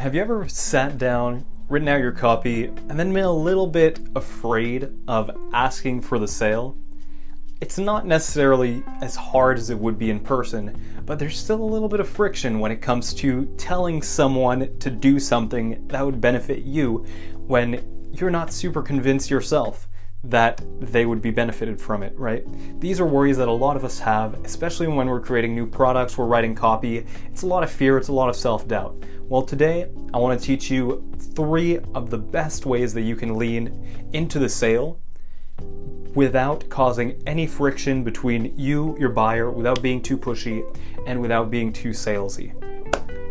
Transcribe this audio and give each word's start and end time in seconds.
Have 0.00 0.14
you 0.14 0.22
ever 0.22 0.48
sat 0.48 0.96
down, 0.96 1.44
written 1.68 1.86
out 1.86 2.00
your 2.00 2.12
copy, 2.12 2.64
and 2.64 2.98
then 2.98 3.12
been 3.12 3.22
a 3.22 3.30
little 3.30 3.66
bit 3.66 4.00
afraid 4.16 4.88
of 5.06 5.30
asking 5.52 6.00
for 6.00 6.18
the 6.18 6.26
sale? 6.26 6.74
It's 7.60 7.76
not 7.76 8.06
necessarily 8.06 8.82
as 9.02 9.14
hard 9.14 9.58
as 9.58 9.68
it 9.68 9.78
would 9.78 9.98
be 9.98 10.08
in 10.08 10.18
person, 10.18 11.02
but 11.04 11.18
there's 11.18 11.38
still 11.38 11.62
a 11.62 11.72
little 11.72 11.86
bit 11.86 12.00
of 12.00 12.08
friction 12.08 12.60
when 12.60 12.72
it 12.72 12.80
comes 12.80 13.12
to 13.12 13.44
telling 13.58 14.00
someone 14.00 14.74
to 14.78 14.90
do 14.90 15.20
something 15.20 15.86
that 15.88 16.02
would 16.02 16.18
benefit 16.18 16.62
you 16.62 17.04
when 17.36 18.08
you're 18.10 18.30
not 18.30 18.54
super 18.54 18.80
convinced 18.80 19.28
yourself 19.28 19.86
that 20.24 20.62
they 20.80 21.04
would 21.04 21.20
be 21.20 21.30
benefited 21.30 21.78
from 21.78 22.02
it, 22.02 22.18
right? 22.18 22.44
These 22.80 23.00
are 23.00 23.06
worries 23.06 23.36
that 23.36 23.48
a 23.48 23.52
lot 23.52 23.76
of 23.76 23.84
us 23.84 23.98
have, 23.98 24.34
especially 24.44 24.86
when 24.86 25.08
we're 25.08 25.20
creating 25.20 25.54
new 25.54 25.66
products, 25.66 26.16
we're 26.16 26.26
writing 26.26 26.54
copy. 26.54 27.06
It's 27.26 27.42
a 27.42 27.46
lot 27.46 27.62
of 27.62 27.70
fear, 27.70 27.98
it's 27.98 28.08
a 28.08 28.12
lot 28.14 28.30
of 28.30 28.36
self 28.36 28.66
doubt. 28.66 28.96
Well, 29.30 29.42
today 29.42 29.86
I 30.12 30.18
want 30.18 30.40
to 30.40 30.44
teach 30.44 30.72
you 30.72 31.08
three 31.36 31.78
of 31.94 32.10
the 32.10 32.18
best 32.18 32.66
ways 32.66 32.92
that 32.94 33.02
you 33.02 33.14
can 33.14 33.38
lean 33.38 34.08
into 34.12 34.40
the 34.40 34.48
sale 34.48 34.98
without 36.16 36.68
causing 36.68 37.22
any 37.28 37.46
friction 37.46 38.02
between 38.02 38.52
you, 38.58 38.96
your 38.98 39.10
buyer, 39.10 39.48
without 39.48 39.80
being 39.82 40.02
too 40.02 40.18
pushy, 40.18 40.64
and 41.06 41.22
without 41.22 41.48
being 41.48 41.72
too 41.72 41.90
salesy. 41.90 42.54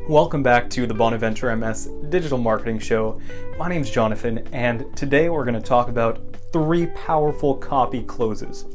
Welcome 0.07 0.41
back 0.41 0.69
to 0.69 0.87
the 0.87 0.93
Bonaventure 0.93 1.53
MS 1.53 1.89
Digital 2.07 2.37
Marketing 2.37 2.79
Show. 2.79 3.19
My 3.57 3.67
name 3.67 3.81
is 3.81 3.91
Jonathan, 3.91 4.47
and 4.53 4.95
today 4.95 5.27
we're 5.27 5.43
going 5.43 5.61
to 5.61 5.67
talk 5.67 5.89
about 5.89 6.21
three 6.53 6.85
powerful 6.95 7.55
copy 7.55 8.03
closes. 8.03 8.67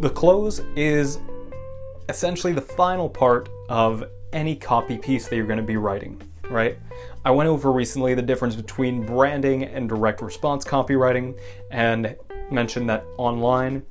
The 0.00 0.08
close 0.08 0.60
is 0.76 1.18
essentially 2.08 2.54
the 2.54 2.62
final 2.62 3.10
part 3.10 3.50
of 3.68 4.02
any 4.32 4.56
copy 4.56 4.96
piece 4.96 5.28
that 5.28 5.36
you're 5.36 5.46
going 5.46 5.58
to 5.58 5.62
be 5.62 5.76
writing, 5.76 6.18
right? 6.50 6.78
I 7.24 7.30
went 7.30 7.48
over 7.48 7.72
recently 7.72 8.14
the 8.14 8.22
difference 8.22 8.56
between 8.56 9.04
branding 9.04 9.64
and 9.64 9.88
direct 9.88 10.22
response 10.22 10.64
copywriting 10.64 11.38
and 11.70 12.16
mentioned 12.50 12.88
that 12.90 13.04
online, 13.18 13.82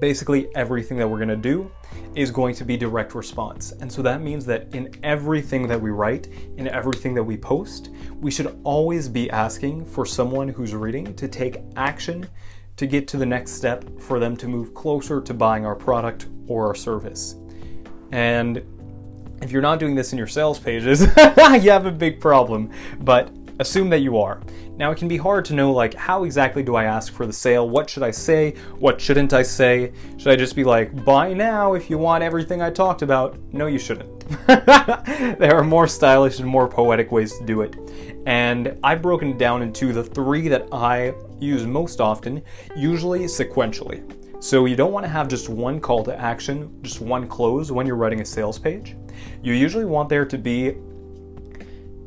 basically 0.00 0.54
everything 0.54 0.98
that 0.98 1.08
we're 1.08 1.18
going 1.18 1.28
to 1.28 1.36
do 1.36 1.70
is 2.14 2.30
going 2.30 2.54
to 2.54 2.64
be 2.64 2.76
direct 2.76 3.14
response. 3.14 3.72
And 3.72 3.90
so 3.90 4.02
that 4.02 4.20
means 4.22 4.44
that 4.46 4.74
in 4.74 4.90
everything 5.02 5.68
that 5.68 5.80
we 5.80 5.90
write, 5.90 6.28
in 6.56 6.68
everything 6.68 7.14
that 7.14 7.22
we 7.22 7.36
post, 7.36 7.90
we 8.20 8.30
should 8.30 8.58
always 8.64 9.08
be 9.08 9.30
asking 9.30 9.84
for 9.84 10.04
someone 10.04 10.48
who's 10.48 10.74
reading 10.74 11.14
to 11.14 11.28
take 11.28 11.58
action 11.76 12.28
to 12.76 12.86
get 12.86 13.08
to 13.08 13.16
the 13.16 13.26
next 13.26 13.52
step 13.52 13.84
for 14.00 14.20
them 14.20 14.36
to 14.36 14.46
move 14.46 14.72
closer 14.74 15.20
to 15.20 15.34
buying 15.34 15.66
our 15.66 15.74
product 15.74 16.26
or 16.46 16.66
our 16.66 16.74
service. 16.74 17.36
And 18.12 18.62
if 19.42 19.50
you're 19.50 19.62
not 19.62 19.78
doing 19.78 19.94
this 19.94 20.12
in 20.12 20.18
your 20.18 20.26
sales 20.26 20.58
pages, 20.58 21.00
you 21.16 21.70
have 21.70 21.86
a 21.86 21.92
big 21.92 22.20
problem. 22.20 22.70
But 23.00 23.30
assume 23.58 23.90
that 23.90 23.98
you 23.98 24.18
are. 24.18 24.40
Now 24.76 24.92
it 24.92 24.98
can 24.98 25.08
be 25.08 25.16
hard 25.16 25.44
to 25.46 25.54
know 25.54 25.72
like 25.72 25.94
how 25.94 26.24
exactly 26.24 26.62
do 26.62 26.76
I 26.76 26.84
ask 26.84 27.12
for 27.12 27.26
the 27.26 27.32
sale? 27.32 27.68
What 27.68 27.90
should 27.90 28.04
I 28.04 28.12
say? 28.12 28.54
What 28.78 29.00
shouldn't 29.00 29.32
I 29.32 29.42
say? 29.42 29.92
Should 30.16 30.28
I 30.28 30.36
just 30.36 30.54
be 30.54 30.64
like 30.64 31.04
buy 31.04 31.32
now 31.32 31.74
if 31.74 31.90
you 31.90 31.98
want 31.98 32.22
everything 32.22 32.62
I 32.62 32.70
talked 32.70 33.02
about? 33.02 33.38
No, 33.52 33.66
you 33.66 33.78
shouldn't. 33.78 34.20
there 34.46 35.56
are 35.56 35.64
more 35.64 35.88
stylish 35.88 36.38
and 36.38 36.48
more 36.48 36.68
poetic 36.68 37.10
ways 37.10 37.36
to 37.38 37.44
do 37.44 37.62
it. 37.62 37.76
And 38.26 38.78
I've 38.84 39.02
broken 39.02 39.30
it 39.30 39.38
down 39.38 39.62
into 39.62 39.92
the 39.92 40.04
three 40.04 40.48
that 40.48 40.68
I 40.70 41.14
use 41.40 41.66
most 41.66 42.00
often, 42.00 42.42
usually 42.76 43.20
sequentially. 43.20 44.17
So 44.40 44.66
you 44.66 44.76
don't 44.76 44.92
want 44.92 45.04
to 45.04 45.10
have 45.10 45.26
just 45.26 45.48
one 45.48 45.80
call 45.80 46.04
to 46.04 46.16
action, 46.18 46.72
just 46.82 47.00
one 47.00 47.26
close 47.26 47.72
when 47.72 47.86
you're 47.86 47.96
writing 47.96 48.20
a 48.20 48.24
sales 48.24 48.58
page. 48.58 48.96
You 49.42 49.52
usually 49.52 49.84
want 49.84 50.08
there 50.08 50.24
to 50.24 50.38
be 50.38 50.76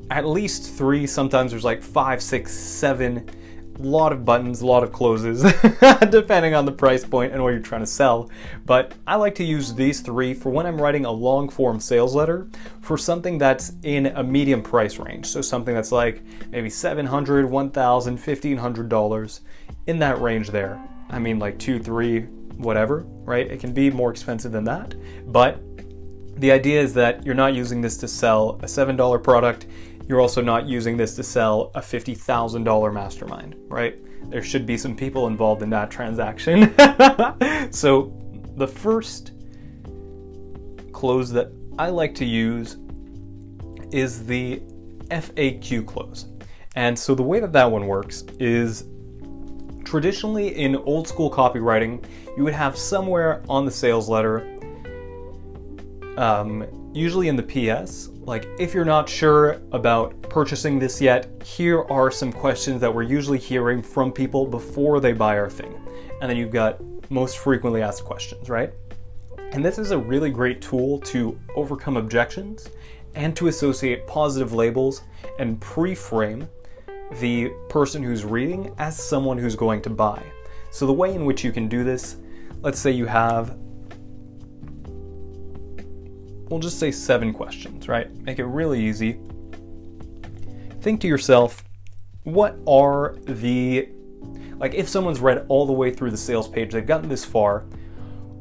at 0.10 0.26
least 0.26 0.74
three, 0.78 1.08
sometimes 1.08 1.52
there's 1.52 1.64
like 1.64 1.84
five, 1.84 2.22
six, 2.22 2.54
seven, 2.54 3.30
a 3.78 3.82
lot 3.82 4.14
of 4.14 4.24
buttons, 4.24 4.62
a 4.62 4.66
lot 4.66 4.84
of 4.84 4.92
closes, 4.92 5.42
depending 6.10 6.54
on 6.54 6.66
the 6.66 6.72
price 6.72 7.04
point 7.04 7.34
and 7.34 7.42
what 7.42 7.50
you're 7.50 7.60
trying 7.60 7.82
to 7.82 7.88
sell. 7.88 8.30
But 8.66 8.94
I 9.08 9.16
like 9.16 9.36
to 9.36 9.44
use 9.44 9.74
these 9.74 10.02
three 10.02 10.34
for 10.34 10.50
when 10.50 10.66
I'm 10.66 10.82
writing 10.82 11.06
a 11.06 11.12
long 11.12 11.50
form 11.50 11.80
sales 11.80 12.16
letter 12.16 12.48
for 12.82 12.98
something 12.98 13.38
that's 13.38 13.74
in 13.84 14.08
a 14.08 14.24
medium 14.24 14.62
price 14.62 15.00
range. 15.00 15.26
So 15.26 15.42
something 15.42 15.74
that's 15.74 15.92
like 15.92 16.22
maybe 16.50 16.70
$700, 16.70 17.08
$1,000, 17.08 17.72
$1,500 17.72 19.40
in 19.88 20.00
that 20.00 20.22
range 20.22 20.50
there. 20.50 20.82
I 21.12 21.20
mean, 21.20 21.38
like 21.38 21.60
two, 21.60 21.80
three, 21.80 22.22
whatever, 22.58 23.06
right? 23.24 23.46
It 23.46 23.60
can 23.60 23.74
be 23.74 23.92
more 23.92 24.10
expensive 24.10 24.52
than 24.52 24.64
that. 24.64 24.96
But 25.32 25.62
the 26.40 26.52
idea 26.52 26.82
is 26.82 26.94
that 26.96 27.26
you're 27.26 27.36
not 27.36 27.54
using 27.54 27.82
this 27.82 27.98
to 27.98 28.08
sell 28.08 28.60
a 28.64 28.66
$7 28.66 29.24
product 29.24 29.68
you're 30.12 30.20
also 30.20 30.42
not 30.42 30.68
using 30.68 30.98
this 30.98 31.16
to 31.16 31.24
sell 31.24 31.72
a 31.74 31.80
$50,000 31.80 32.94
mastermind, 32.94 33.56
right? 33.70 33.98
There 34.30 34.44
should 34.44 34.66
be 34.66 34.78
some 34.78 34.94
people 34.94 35.28
involved 35.28 35.62
in 35.62 35.70
that 35.70 35.90
transaction. 35.90 36.74
so, 37.72 38.14
the 38.58 38.68
first 38.68 39.32
close 40.92 41.32
that 41.32 41.52
I 41.80 41.92
like 41.92 42.14
to 42.16 42.26
use 42.26 42.76
is 43.92 44.26
the 44.26 44.62
FAQ 45.10 45.86
close. 45.88 46.26
And 46.76 47.00
so, 47.00 47.16
the 47.16 47.24
way 47.24 47.40
that 47.40 47.54
that 47.54 47.72
one 47.72 47.88
works 47.88 48.24
is 48.38 48.84
traditionally 49.92 50.58
in 50.58 50.78
old 50.78 51.06
school 51.06 51.30
copywriting, 51.30 52.02
you 52.38 52.46
would 52.46 52.54
have 52.54 52.78
somewhere 52.78 53.44
on 53.50 53.66
the 53.66 53.72
sales 53.72 54.08
letter, 54.08 54.38
um, 56.16 56.66
usually 56.94 57.28
in 57.28 57.36
the 57.36 57.44
PS, 57.44 58.08
like 58.22 58.48
if 58.58 58.74
you're 58.74 58.86
not 58.86 59.10
sure 59.10 59.62
about 59.74 60.22
purchasing 60.22 60.80
this 60.80 61.02
yet, 61.02 61.28
here 61.44 61.84
are 61.90 62.10
some 62.10 62.32
questions 62.32 62.80
that 62.80 62.96
we're 62.96 63.04
usually 63.04 63.38
hearing 63.38 63.82
from 63.84 64.14
people 64.14 64.46
before 64.48 65.02
they 65.02 65.12
buy 65.12 65.38
our 65.38 65.50
thing. 65.50 65.76
And 66.22 66.30
then 66.30 66.38
you've 66.38 66.52
got 66.52 66.80
most 67.12 67.40
frequently 67.40 67.82
asked 67.82 68.06
questions, 68.06 68.50
right? 68.50 68.72
And 69.52 69.64
this 69.64 69.78
is 69.78 69.92
a 69.92 69.98
really 69.98 70.30
great 70.30 70.62
tool 70.62 71.00
to 71.00 71.38
overcome 71.58 71.98
objections 71.98 72.70
and 73.14 73.36
to 73.36 73.48
associate 73.48 74.08
positive 74.08 74.54
labels 74.54 75.02
and 75.38 75.60
pre 75.60 75.94
frame 75.94 76.48
the 77.20 77.50
person 77.70 78.02
who's 78.02 78.24
reading 78.24 78.74
as 78.78 78.98
someone 78.98 79.38
who's 79.38 79.56
going 79.56 79.82
to 79.82 79.90
buy. 79.90 80.24
So, 80.72 80.86
the 80.86 80.94
way 80.94 81.14
in 81.14 81.26
which 81.26 81.44
you 81.44 81.52
can 81.52 81.68
do 81.68 81.84
this, 81.84 82.18
let's 82.62 82.80
say 82.80 82.92
you 82.92 83.06
have 83.06 83.58
we'll 86.52 86.60
just 86.60 86.80
say 86.80 86.92
seven 86.92 87.34
questions, 87.34 87.88
right? 87.88 88.14
Make 88.22 88.38
it 88.40 88.46
really 88.46 88.84
easy. 88.84 89.20
Think 90.82 91.00
to 91.02 91.08
yourself, 91.08 91.64
what 92.24 92.58
are 92.68 93.16
the, 93.24 93.90
like, 94.58 94.74
if 94.74 94.88
someone's 94.90 95.22
read 95.22 95.46
all 95.48 95.66
the 95.66 95.74
way 95.74 95.92
through 95.92 96.12
the 96.12 96.18
sales 96.18 96.48
page, 96.48 96.74
they've 96.74 96.86
gotten 96.86 97.08
this 97.08 97.24
far, 97.24 97.62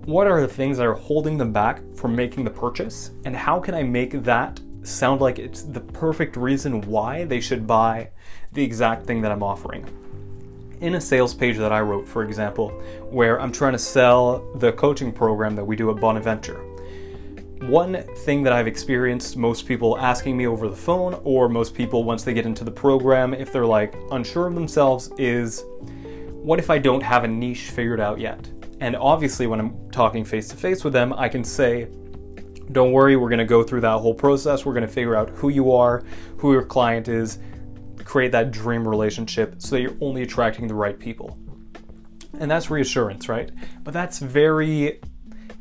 what 0.04 0.26
are 0.26 0.40
the 0.40 0.48
things 0.48 0.76
that 0.78 0.86
are 0.86 0.94
holding 0.94 1.38
them 1.38 1.52
back 1.52 1.82
from 1.94 2.16
making 2.16 2.44
the 2.44 2.50
purchase? 2.50 3.12
And 3.24 3.36
how 3.36 3.60
can 3.60 3.74
I 3.74 3.82
make 3.82 4.22
that 4.24 4.58
sound 4.82 5.20
like 5.20 5.38
it's 5.38 5.62
the 5.62 5.80
perfect 5.80 6.36
reason 6.36 6.80
why 6.82 7.24
they 7.24 7.40
should 7.40 7.66
buy 7.66 8.10
the 8.52 8.62
exact 8.62 9.06
thing 9.06 9.20
that 9.22 9.32
I'm 9.32 9.42
offering? 9.42 9.88
in 10.80 10.94
a 10.94 11.00
sales 11.00 11.34
page 11.34 11.58
that 11.58 11.72
I 11.72 11.80
wrote, 11.80 12.08
for 12.08 12.24
example, 12.24 12.70
where 13.10 13.40
I'm 13.40 13.52
trying 13.52 13.72
to 13.72 13.78
sell 13.78 14.38
the 14.56 14.72
coaching 14.72 15.12
program 15.12 15.54
that 15.56 15.64
we 15.64 15.76
do 15.76 15.90
at 15.90 15.96
Bonaventure. 16.00 16.64
One 17.66 18.02
thing 18.24 18.42
that 18.44 18.54
I've 18.54 18.66
experienced 18.66 19.36
most 19.36 19.66
people 19.66 19.98
asking 19.98 20.36
me 20.36 20.46
over 20.46 20.68
the 20.68 20.76
phone, 20.76 21.20
or 21.24 21.48
most 21.48 21.74
people 21.74 22.04
once 22.04 22.24
they 22.24 22.32
get 22.32 22.46
into 22.46 22.64
the 22.64 22.70
program, 22.70 23.34
if 23.34 23.52
they're 23.52 23.66
like 23.66 23.94
unsure 24.10 24.46
of 24.46 24.54
themselves, 24.54 25.10
is 25.18 25.64
what 26.32 26.58
if 26.58 26.70
I 26.70 26.78
don't 26.78 27.02
have 27.02 27.24
a 27.24 27.28
niche 27.28 27.70
figured 27.70 28.00
out 28.00 28.18
yet? 28.18 28.48
And 28.80 28.96
obviously, 28.96 29.46
when 29.46 29.60
I'm 29.60 29.90
talking 29.90 30.24
face 30.24 30.48
to 30.48 30.56
face 30.56 30.82
with 30.82 30.94
them, 30.94 31.12
I 31.12 31.28
can 31.28 31.44
say, 31.44 31.88
don't 32.72 32.92
worry, 32.92 33.16
we're 33.16 33.28
going 33.28 33.38
to 33.38 33.44
go 33.44 33.62
through 33.62 33.80
that 33.82 33.98
whole 33.98 34.14
process. 34.14 34.64
We're 34.64 34.74
going 34.74 34.86
to 34.86 34.92
figure 34.92 35.16
out 35.16 35.30
who 35.30 35.48
you 35.48 35.72
are, 35.72 36.02
who 36.38 36.52
your 36.52 36.64
client 36.64 37.08
is, 37.08 37.38
create 38.04 38.32
that 38.32 38.50
dream 38.50 38.86
relationship 38.86 39.56
so 39.58 39.76
that 39.76 39.82
you're 39.82 39.96
only 40.00 40.22
attracting 40.22 40.66
the 40.66 40.74
right 40.74 40.98
people. 40.98 41.38
And 42.38 42.50
that's 42.50 42.70
reassurance, 42.70 43.28
right? 43.28 43.50
But 43.82 43.94
that's 43.94 44.18
very 44.18 45.00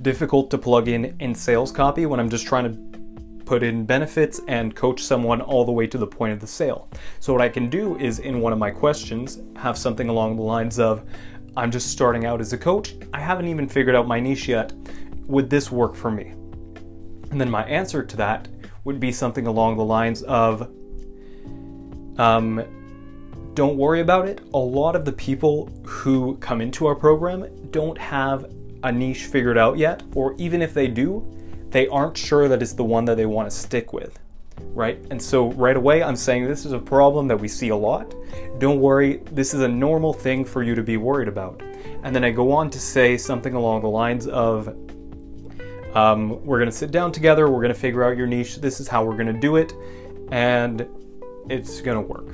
difficult 0.02 0.50
to 0.52 0.58
plug 0.58 0.88
in 0.88 1.16
in 1.20 1.36
sales 1.36 1.72
copy 1.72 2.06
when 2.06 2.20
I'm 2.20 2.30
just 2.30 2.48
trying 2.48 2.72
to 2.72 3.44
put 3.46 3.64
in 3.64 3.86
benefits 3.86 4.40
and 4.48 4.76
coach 4.76 5.02
someone 5.02 5.42
all 5.42 5.66
the 5.66 5.72
way 5.72 5.88
to 5.88 5.98
the 5.98 6.08
point 6.08 6.34
of 6.34 6.40
the 6.40 6.48
sale. 6.48 6.88
So, 7.20 7.34
what 7.34 7.42
I 7.42 7.50
can 7.50 7.70
do 7.70 7.98
is 7.98 8.20
in 8.20 8.40
one 8.40 8.54
of 8.54 8.60
my 8.60 8.70
questions 8.70 9.40
have 9.56 9.78
something 9.78 10.08
along 10.08 10.36
the 10.36 10.44
lines 10.44 10.80
of 10.80 11.04
I'm 11.58 11.72
just 11.72 11.92
starting 11.92 12.26
out 12.26 12.42
as 12.42 12.54
a 12.54 12.58
coach, 12.58 12.96
I 13.14 13.20
haven't 13.20 13.48
even 13.48 13.68
figured 13.68 13.96
out 13.96 14.08
my 14.08 14.20
niche 14.20 14.48
yet. 14.48 14.72
Would 15.26 15.50
this 15.50 15.72
work 15.72 15.96
for 15.96 16.12
me? 16.12 16.34
And 17.32 17.40
then 17.40 17.50
my 17.50 17.64
answer 17.66 18.04
to 18.04 18.18
that 18.18 18.48
would 18.84 19.00
be 19.00 19.12
something 19.12 19.48
along 19.48 19.78
the 19.78 19.84
lines 19.84 20.24
of 20.24 20.70
um, 22.18 22.64
don't 23.54 23.78
worry 23.78 24.02
about 24.02 24.28
it. 24.28 24.42
A 24.54 24.58
lot 24.58 24.96
of 24.96 25.06
the 25.06 25.12
people 25.12 25.70
who 25.84 26.38
come 26.38 26.62
into 26.62 26.86
our 26.86 26.96
program 26.96 27.48
don't 27.72 27.98
have 27.98 28.52
a 28.84 28.92
niche 28.92 29.26
figured 29.26 29.58
out 29.58 29.78
yet, 29.78 30.02
or 30.16 30.34
even 30.38 30.62
if 30.62 30.74
they 30.74 30.88
do, 30.88 31.26
they 31.70 31.88
aren't 31.88 32.18
sure 32.18 32.48
that 32.48 32.62
it's 32.62 32.74
the 32.74 32.84
one 32.84 33.06
that 33.06 33.16
they 33.16 33.26
want 33.26 33.50
to 33.50 33.56
stick 33.56 33.94
with. 33.94 34.18
right? 34.74 35.04
And 35.12 35.22
so 35.22 35.52
right 35.54 35.76
away, 35.76 36.04
I'm 36.04 36.16
saying 36.16 36.48
this 36.48 36.66
is 36.66 36.72
a 36.72 36.80
problem 36.80 37.28
that 37.28 37.38
we 37.38 37.48
see 37.48 37.70
a 37.70 37.76
lot. 37.76 38.14
Don't 38.60 38.80
worry, 38.80 39.18
this 39.32 39.54
is 39.54 39.62
a 39.62 39.68
normal 39.68 40.14
thing 40.14 40.46
for 40.46 40.64
you 40.64 40.76
to 40.76 40.84
be 40.84 40.98
worried 40.98 41.28
about. 41.28 41.62
And 42.04 42.16
then 42.16 42.24
I 42.24 42.32
go 42.32 42.52
on 42.52 42.70
to 42.70 42.80
say 42.80 43.18
something 43.18 43.54
along 43.54 43.82
the 43.82 43.90
lines 43.90 44.28
of 44.28 44.76
um, 45.96 46.44
we're 46.46 46.60
going 46.60 46.70
to 46.70 46.76
sit 46.76 46.92
down 46.92 47.12
together, 47.12 47.50
we're 47.50 47.62
going 47.62 47.74
to 47.74 47.80
figure 47.80 48.04
out 48.04 48.18
your 48.18 48.28
niche, 48.28 48.58
this 48.58 48.80
is 48.80 48.88
how 48.88 49.04
we're 49.04 49.16
going 49.16 49.34
to 49.34 49.40
do 49.40 49.56
it, 49.56 49.74
and 50.32 50.88
it's 51.50 51.82
going 51.82 51.96
to 51.96 52.02
work. 52.02 52.28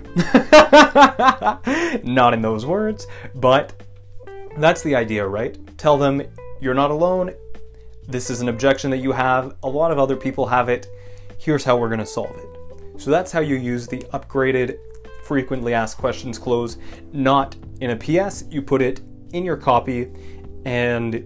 not 2.04 2.34
in 2.34 2.42
those 2.42 2.66
words, 2.66 3.08
but 3.36 3.74
that's 4.58 4.82
the 4.82 4.96
idea, 4.96 5.26
right? 5.26 5.58
Tell 5.78 5.98
them 5.98 6.22
you're 6.60 6.74
not 6.74 6.92
alone. 6.92 7.34
This 8.08 8.30
is 8.30 8.42
an 8.42 8.50
objection 8.50 8.92
that 8.92 8.98
you 8.98 9.12
have. 9.12 9.56
A 9.64 9.70
lot 9.70 9.92
of 9.92 10.00
other 10.00 10.16
people 10.16 10.46
have 10.46 10.70
it. 10.70 10.88
Here's 11.38 11.64
how 11.64 11.78
we're 11.78 11.90
going 11.90 12.00
to 12.00 12.06
solve 12.06 12.36
it. 12.38 13.02
So 13.02 13.12
that's 13.12 13.32
how 13.32 13.40
you 13.40 13.56
use 13.56 13.88
the 13.88 14.00
upgraded 14.14 14.78
frequently 15.26 15.74
asked 15.74 15.98
questions 15.98 16.38
close, 16.38 16.78
not 17.12 17.56
in 17.82 17.90
a 17.90 17.96
PS. 17.96 18.46
You 18.50 18.62
put 18.62 18.82
it 18.82 19.02
in 19.34 19.44
your 19.44 19.58
copy 19.58 20.12
and 20.66 21.26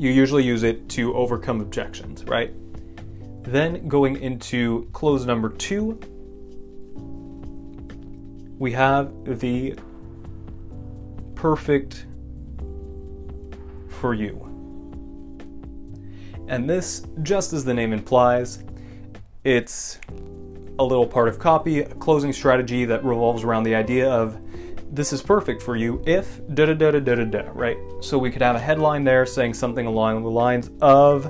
you 0.00 0.10
usually 0.10 0.42
use 0.42 0.62
it 0.62 0.88
to 0.88 1.14
overcome 1.14 1.60
objections, 1.60 2.24
right? 2.24 2.54
Then 3.42 3.86
going 3.86 4.16
into 4.16 4.88
close 4.94 5.26
number 5.26 5.50
two, 5.50 6.00
we 8.58 8.72
have 8.72 9.12
the 9.26 9.74
perfect 11.34 12.06
for 13.90 14.14
you. 14.14 14.40
And 16.48 16.68
this, 16.68 17.06
just 17.22 17.52
as 17.52 17.62
the 17.62 17.74
name 17.74 17.92
implies, 17.92 18.64
it's 19.44 19.98
a 20.78 20.82
little 20.82 21.06
part 21.06 21.28
of 21.28 21.38
copy, 21.38 21.80
a 21.80 21.94
closing 21.96 22.32
strategy 22.32 22.86
that 22.86 23.04
revolves 23.04 23.44
around 23.44 23.64
the 23.64 23.74
idea 23.74 24.10
of 24.10 24.38
this 24.92 25.12
is 25.12 25.22
perfect 25.22 25.62
for 25.62 25.76
you 25.76 26.02
if 26.04 26.40
da 26.54 26.66
da 26.66 26.74
da 26.74 26.90
da 26.90 27.00
da 27.00 27.14
da 27.14 27.24
da, 27.24 27.50
right? 27.52 27.78
So 28.00 28.18
we 28.18 28.30
could 28.30 28.42
have 28.42 28.56
a 28.56 28.60
headline 28.60 29.04
there 29.04 29.24
saying 29.24 29.54
something 29.54 29.86
along 29.86 30.22
the 30.22 30.30
lines 30.30 30.70
of, 30.80 31.26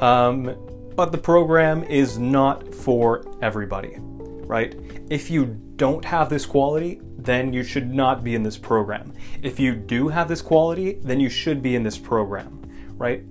um, 0.00 0.56
but 0.94 1.10
the 1.12 1.18
program 1.18 1.82
is 1.84 2.18
not 2.18 2.72
for 2.72 3.24
everybody, 3.42 3.96
right? 3.98 4.76
If 5.10 5.30
you 5.30 5.46
don't 5.76 6.04
have 6.04 6.28
this 6.28 6.46
quality, 6.46 7.00
then 7.18 7.52
you 7.52 7.62
should 7.62 7.92
not 7.92 8.22
be 8.22 8.34
in 8.34 8.42
this 8.42 8.56
program. 8.56 9.12
If 9.42 9.58
you 9.58 9.74
do 9.74 10.08
have 10.08 10.28
this 10.28 10.42
quality, 10.42 11.00
then 11.02 11.18
you 11.18 11.28
should 11.28 11.62
be 11.62 11.74
in 11.74 11.82
this 11.82 11.98
program, 11.98 12.62
right? 12.96 13.24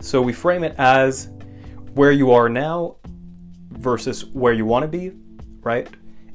So 0.00 0.20
we 0.20 0.32
frame 0.32 0.64
it 0.64 0.74
as 0.78 1.30
where 1.94 2.12
you 2.12 2.32
are 2.32 2.48
now 2.48 2.96
versus 3.70 4.24
where 4.26 4.52
you 4.52 4.66
want 4.66 4.82
to 4.82 4.88
be, 4.88 5.12
right? 5.60 5.88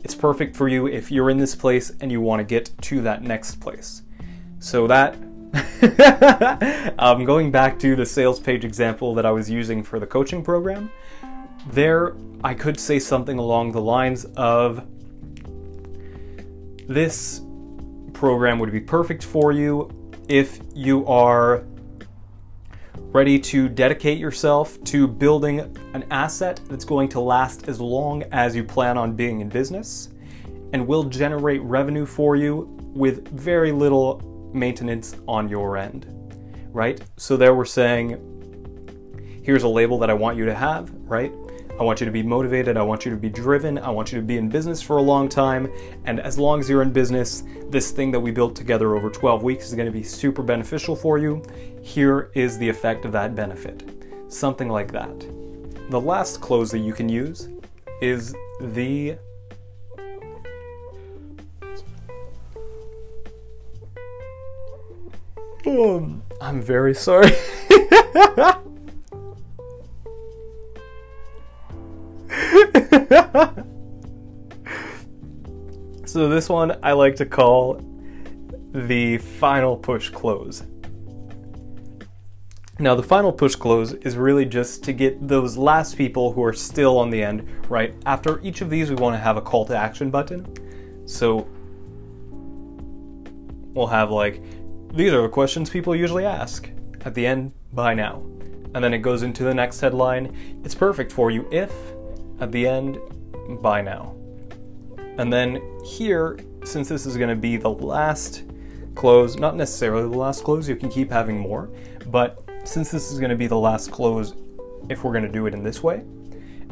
It's 0.03 0.15
perfect 0.15 0.56
for 0.56 0.68
you 0.68 0.88
if 0.88 1.12
you're 1.12 1.30
in 1.30 1.38
this 1.38 1.56
place 1.56 1.92
and 2.01 2.12
you 2.12 2.21
want 2.21 2.39
to 2.39 2.44
get 2.44 2.71
to 2.81 3.01
that 3.01 3.21
next 3.21 3.56
place. 3.56 4.01
So 4.59 4.88
that 4.88 5.15
um, 7.00 7.25
going 7.25 7.51
back 7.51 7.77
to 7.80 7.95
the 7.95 8.06
sales 8.06 8.39
page 8.39 8.63
example 8.63 9.13
that 9.15 9.25
I 9.25 9.31
was 9.31 9.50
using 9.50 9.83
for 9.83 10.00
the 10.00 10.07
coaching 10.07 10.44
program, 10.44 10.92
there 11.71 12.15
I 12.44 12.53
could 12.53 12.80
say 12.80 13.00
something 13.00 13.38
along 13.38 13.74
the 13.74 13.81
lines 13.81 14.25
of 14.38 14.86
this 16.88 17.42
program 18.13 18.59
would 18.59 18.71
be 18.71 18.80
perfect 18.80 19.24
for 19.24 19.51
you 19.51 19.89
if 20.27 20.59
you 20.74 21.06
are 21.06 21.63
ready 23.13 23.37
to 23.37 23.67
dedicate 23.67 24.17
yourself 24.17 24.81
to 24.85 25.05
building 25.05 25.59
an 25.93 26.05
asset 26.11 26.61
that's 26.69 26.85
going 26.85 27.09
to 27.09 27.19
last 27.19 27.67
as 27.67 27.81
long 27.81 28.23
as 28.31 28.55
you 28.55 28.63
plan 28.63 28.97
on 28.97 29.13
being 29.13 29.41
in 29.41 29.49
business 29.49 30.09
and 30.71 30.87
will 30.87 31.03
generate 31.03 31.61
revenue 31.63 32.05
for 32.05 32.37
you 32.37 32.69
with 32.95 33.27
very 33.27 33.73
little 33.73 34.21
maintenance 34.53 35.17
on 35.27 35.49
your 35.49 35.75
end, 35.75 36.05
right? 36.71 37.01
So, 37.17 37.35
there 37.35 37.53
we're 37.53 37.65
saying, 37.65 39.41
here's 39.43 39.63
a 39.63 39.67
label 39.67 39.99
that 39.99 40.09
I 40.09 40.13
want 40.13 40.37
you 40.37 40.45
to 40.45 40.55
have, 40.55 40.89
right? 41.01 41.33
I 41.81 41.83
want 41.83 41.99
you 41.99 42.05
to 42.05 42.11
be 42.11 42.21
motivated. 42.21 42.77
I 42.77 42.83
want 42.83 43.05
you 43.05 43.11
to 43.11 43.17
be 43.17 43.27
driven. 43.27 43.79
I 43.79 43.89
want 43.89 44.11
you 44.11 44.19
to 44.19 44.23
be 44.23 44.37
in 44.37 44.49
business 44.49 44.83
for 44.83 44.97
a 44.97 45.01
long 45.01 45.27
time. 45.27 45.67
And 46.05 46.19
as 46.19 46.37
long 46.37 46.59
as 46.59 46.69
you're 46.69 46.83
in 46.83 46.91
business, 46.91 47.43
this 47.71 47.89
thing 47.89 48.11
that 48.11 48.19
we 48.19 48.29
built 48.29 48.55
together 48.55 48.95
over 48.95 49.09
12 49.09 49.41
weeks 49.41 49.69
is 49.69 49.73
going 49.73 49.87
to 49.87 49.91
be 49.91 50.03
super 50.03 50.43
beneficial 50.43 50.95
for 50.95 51.17
you. 51.17 51.41
Here 51.81 52.29
is 52.35 52.59
the 52.59 52.69
effect 52.69 53.03
of 53.03 53.11
that 53.13 53.33
benefit. 53.33 53.83
Something 54.27 54.69
like 54.69 54.91
that. 54.91 55.21
The 55.89 55.99
last 55.99 56.39
close 56.39 56.69
that 56.69 56.81
you 56.81 56.93
can 56.93 57.09
use 57.09 57.49
is 57.99 58.35
the 58.61 59.17
Oh, 65.65 66.21
I'm 66.39 66.61
very 66.61 66.93
sorry. 66.93 67.31
so 76.11 76.27
this 76.27 76.49
one 76.49 76.77
I 76.83 76.91
like 76.91 77.15
to 77.17 77.25
call 77.25 77.81
the 78.73 79.17
final 79.17 79.77
push 79.77 80.09
close. 80.09 80.63
Now, 82.79 82.95
the 82.95 83.03
final 83.03 83.31
push 83.31 83.55
close 83.55 83.93
is 83.93 84.17
really 84.17 84.45
just 84.45 84.83
to 84.85 84.93
get 84.93 85.25
those 85.25 85.55
last 85.55 85.95
people 85.95 86.33
who 86.33 86.43
are 86.43 86.51
still 86.51 86.97
on 86.97 87.11
the 87.11 87.23
end, 87.23 87.47
right? 87.69 87.93
After 88.05 88.41
each 88.41 88.59
of 88.59 88.69
these, 88.69 88.89
we 88.89 88.95
want 88.95 89.13
to 89.13 89.19
have 89.19 89.37
a 89.37 89.41
call 89.41 89.65
to 89.67 89.77
action 89.77 90.09
button. 90.09 91.07
So 91.07 91.47
we'll 93.73 93.87
have 93.87 94.11
like, 94.11 94.41
these 94.93 95.13
are 95.13 95.21
the 95.21 95.29
questions 95.29 95.69
people 95.69 95.95
usually 95.95 96.25
ask 96.25 96.69
at 97.05 97.13
the 97.13 97.25
end, 97.25 97.53
buy 97.71 97.93
now. 97.93 98.21
And 98.73 98.83
then 98.83 98.93
it 98.93 98.99
goes 98.99 99.23
into 99.23 99.43
the 99.43 99.53
next 99.53 99.79
headline. 99.79 100.61
It's 100.65 100.75
perfect 100.75 101.11
for 101.11 101.31
you 101.31 101.47
if 101.51 101.71
at 102.41 102.51
the 102.51 102.67
end, 102.67 102.97
buy 103.61 103.81
now. 103.81 104.15
And 105.17 105.31
then 105.31 105.61
here, 105.85 106.39
since 106.63 106.89
this 106.89 107.05
is 107.05 107.17
going 107.17 107.29
to 107.29 107.35
be 107.35 107.57
the 107.57 107.69
last 107.69 108.43
close, 108.95 109.37
not 109.37 109.55
necessarily 109.55 110.03
the 110.03 110.17
last 110.17 110.43
close, 110.43 110.67
you 110.67 110.75
can 110.75 110.89
keep 110.89 111.11
having 111.11 111.37
more, 111.37 111.69
but 112.07 112.43
since 112.63 112.91
this 112.91 113.11
is 113.11 113.19
going 113.19 113.29
to 113.29 113.35
be 113.35 113.47
the 113.47 113.57
last 113.57 113.91
close, 113.91 114.33
if 114.89 115.03
we're 115.03 115.12
going 115.12 115.25
to 115.25 115.31
do 115.31 115.45
it 115.47 115.53
in 115.53 115.63
this 115.63 115.81
way, 115.83 116.03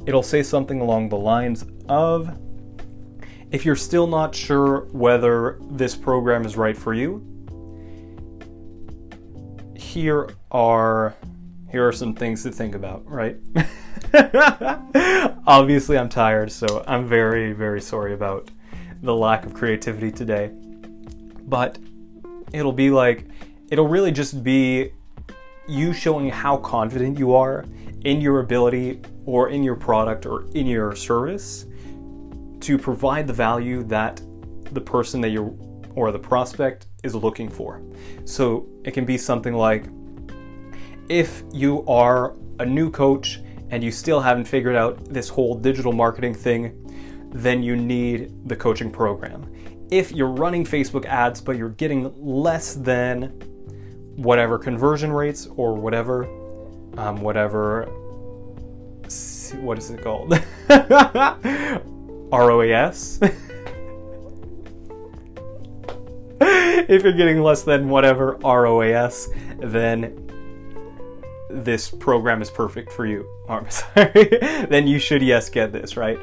it'll 0.05 0.23
say 0.23 0.43
something 0.43 0.81
along 0.81 1.09
the 1.09 1.17
lines 1.17 1.65
of 1.87 2.37
if 3.51 3.65
you're 3.65 3.75
still 3.75 4.07
not 4.07 4.35
sure 4.35 4.81
whether 4.91 5.57
this 5.71 5.95
program 5.95 6.45
is 6.45 6.55
right 6.55 6.77
for 6.77 6.93
you, 6.93 7.25
here 9.75 10.29
are 10.51 11.15
here 11.71 11.87
are 11.87 11.91
some 11.91 12.13
things 12.15 12.43
to 12.43 12.51
think 12.51 12.75
about, 12.75 13.05
right? 13.05 13.37
Obviously, 15.47 15.97
I'm 15.97 16.09
tired, 16.09 16.51
so 16.51 16.83
I'm 16.87 17.07
very, 17.07 17.53
very 17.53 17.81
sorry 17.81 18.13
about 18.13 18.51
the 19.01 19.15
lack 19.15 19.45
of 19.45 19.53
creativity 19.53 20.11
today. 20.11 20.51
But 21.47 21.77
it'll 22.53 22.73
be 22.73 22.91
like, 22.91 23.25
it'll 23.69 23.87
really 23.87 24.11
just 24.11 24.43
be 24.43 24.91
you 25.67 25.93
showing 25.93 26.29
how 26.29 26.57
confident 26.57 27.17
you 27.17 27.33
are 27.33 27.65
in 28.05 28.21
your 28.21 28.39
ability 28.39 29.01
or 29.25 29.49
in 29.49 29.63
your 29.63 29.75
product 29.75 30.25
or 30.25 30.45
in 30.53 30.65
your 30.65 30.95
service 30.95 31.65
to 32.61 32.77
provide 32.77 33.27
the 33.27 33.33
value 33.33 33.83
that 33.83 34.21
the 34.71 34.81
person 34.81 35.21
that 35.21 35.29
you're 35.29 35.53
or 35.95 36.11
the 36.11 36.19
prospect 36.19 36.87
is 37.03 37.15
looking 37.15 37.49
for. 37.49 37.81
So 38.25 38.67
it 38.83 38.91
can 38.91 39.05
be 39.05 39.17
something 39.17 39.53
like 39.53 39.85
if 41.09 41.43
you 41.51 41.85
are 41.87 42.35
a 42.59 42.65
new 42.65 42.91
coach 42.91 43.41
and 43.71 43.83
you 43.83 43.91
still 43.91 44.19
haven't 44.19 44.45
figured 44.45 44.75
out 44.75 45.03
this 45.05 45.29
whole 45.29 45.55
digital 45.55 45.93
marketing 45.93 46.33
thing, 46.33 47.29
then 47.31 47.61
you 47.61 47.75
need 47.75 48.31
the 48.47 48.55
coaching 48.55 48.91
program. 48.91 49.51
If 49.91 50.11
you're 50.11 50.31
running 50.31 50.65
Facebook 50.65 51.05
ads 51.05 51.41
but 51.41 51.57
you're 51.57 51.69
getting 51.69 52.13
less 52.15 52.75
than 52.75 53.29
whatever 54.15 54.57
conversion 54.57 55.11
rates 55.11 55.47
or 55.55 55.73
whatever, 55.73 56.25
um, 56.97 57.21
whatever, 57.21 57.85
what 59.55 59.77
is 59.77 59.89
it 59.89 60.01
called? 60.01 60.39
ROAS. 62.31 63.19
if 66.41 67.03
you're 67.03 67.13
getting 67.13 67.41
less 67.41 67.63
than 67.63 67.89
whatever 67.89 68.37
ROAS, 68.43 69.29
then 69.59 70.28
this 71.49 71.89
program 71.89 72.41
is 72.41 72.49
perfect 72.49 72.91
for 72.91 73.05
you. 73.05 73.27
Sorry. 73.69 74.29
then 74.69 74.87
you 74.87 74.99
should 74.99 75.21
yes 75.21 75.49
get 75.49 75.71
this, 75.71 75.97
right? 75.97 76.19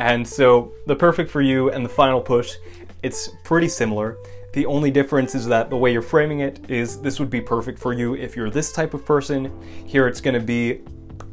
And 0.00 0.26
so 0.26 0.72
the 0.86 0.96
perfect 0.96 1.30
for 1.30 1.42
you 1.42 1.70
and 1.70 1.84
the 1.84 1.88
final 1.88 2.20
push, 2.20 2.56
it's 3.02 3.28
pretty 3.44 3.68
similar. 3.68 4.16
The 4.52 4.66
only 4.66 4.90
difference 4.90 5.34
is 5.34 5.46
that 5.46 5.70
the 5.70 5.76
way 5.76 5.92
you're 5.92 6.02
framing 6.02 6.40
it 6.40 6.70
is 6.70 7.00
this 7.00 7.18
would 7.20 7.30
be 7.30 7.40
perfect 7.40 7.78
for 7.78 7.92
you 7.92 8.14
if 8.14 8.36
you're 8.36 8.50
this 8.50 8.72
type 8.72 8.94
of 8.94 9.04
person. 9.04 9.52
Here 9.86 10.06
it's 10.08 10.20
going 10.20 10.34
to 10.34 10.40
be 10.40 10.82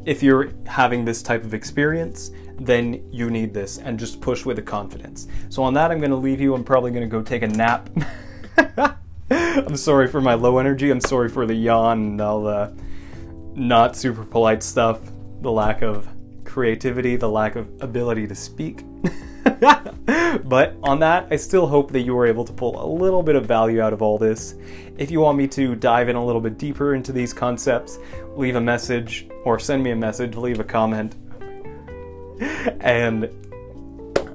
if 0.05 0.23
you're 0.23 0.51
having 0.65 1.03
this 1.03 1.21
type 1.21 1.43
of 1.43 1.53
experience, 1.53 2.31
then 2.59 3.03
you 3.11 3.29
need 3.29 3.53
this 3.53 3.77
and 3.77 3.99
just 3.99 4.21
push 4.21 4.45
with 4.45 4.55
the 4.55 4.61
confidence. 4.61 5.27
So, 5.49 5.63
on 5.63 5.73
that, 5.75 5.91
I'm 5.91 5.99
going 5.99 6.11
to 6.11 6.15
leave 6.15 6.41
you. 6.41 6.53
I'm 6.53 6.63
probably 6.63 6.91
going 6.91 7.03
to 7.03 7.09
go 7.09 7.21
take 7.21 7.41
a 7.41 7.47
nap. 7.47 7.89
I'm 9.31 9.75
sorry 9.75 10.07
for 10.07 10.21
my 10.21 10.33
low 10.33 10.57
energy. 10.57 10.89
I'm 10.89 11.01
sorry 11.01 11.29
for 11.29 11.45
the 11.45 11.53
yawn 11.53 12.19
all 12.19 12.43
the 12.43 12.73
not 13.59 13.95
super 13.95 14.23
polite 14.23 14.63
stuff, 14.63 15.01
the 15.41 15.51
lack 15.51 15.81
of 15.81 16.07
creativity, 16.45 17.15
the 17.17 17.29
lack 17.29 17.55
of 17.55 17.69
ability 17.81 18.25
to 18.25 18.33
speak. 18.33 18.83
but 20.43 20.75
on 20.81 20.99
that, 20.99 21.27
I 21.29 21.35
still 21.35 21.67
hope 21.67 21.91
that 21.91 22.01
you 22.01 22.15
were 22.15 22.25
able 22.25 22.45
to 22.45 22.53
pull 22.53 22.83
a 22.83 22.87
little 22.87 23.21
bit 23.21 23.35
of 23.35 23.45
value 23.45 23.81
out 23.81 23.93
of 23.93 24.01
all 24.01 24.17
this. 24.17 24.55
If 24.97 25.11
you 25.11 25.19
want 25.19 25.37
me 25.37 25.47
to 25.49 25.75
dive 25.75 26.09
in 26.09 26.15
a 26.15 26.25
little 26.25 26.41
bit 26.41 26.57
deeper 26.57 26.95
into 26.95 27.11
these 27.11 27.33
concepts, 27.33 27.99
leave 28.35 28.55
a 28.55 28.61
message 28.61 29.27
or 29.43 29.59
send 29.59 29.83
me 29.83 29.91
a 29.91 29.95
message, 29.95 30.35
leave 30.35 30.59
a 30.59 30.63
comment. 30.63 31.15
and 32.79 33.29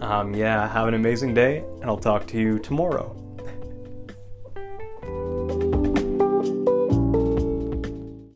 um, 0.00 0.35
yeah, 0.35 0.69
have 0.69 0.87
an 0.87 0.95
amazing 0.95 1.33
day, 1.33 1.64
and 1.81 1.85
I'll 1.85 1.97
talk 1.97 2.26
to 2.28 2.38
you 2.38 2.59
tomorrow. 2.59 3.24